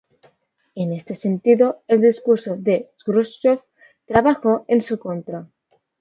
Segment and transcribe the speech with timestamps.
[0.73, 3.61] En este sentido, el discurso de Jrushchov
[4.07, 5.47] trabajó en su contra.